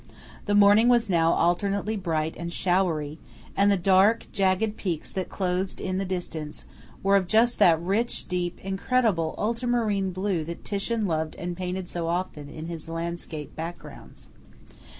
The 0.47 0.55
morning 0.55 0.87
was 0.87 1.11
now 1.11 1.31
alternately 1.33 1.95
bright 1.95 2.33
and 2.35 2.51
showery, 2.51 3.19
and 3.55 3.69
the 3.71 3.77
dark, 3.77 4.25
jagged 4.31 4.75
peaks 4.75 5.11
that 5.11 5.29
closed 5.29 5.79
in 5.79 5.99
the 5.99 6.05
distance 6.05 6.65
were 7.03 7.15
of 7.15 7.27
just 7.27 7.59
that 7.59 7.79
rich, 7.79 8.27
deep, 8.27 8.59
incredible 8.65 9.35
ultra 9.37 9.67
marine 9.67 10.11
blue 10.11 10.43
that 10.45 10.65
Titian 10.65 11.05
loved 11.05 11.35
and 11.35 11.55
painted 11.55 11.87
so 11.87 12.07
often 12.07 12.49
in 12.49 12.65
his 12.65 12.89
landscape 12.89 13.55
backgrounds. 13.55 14.29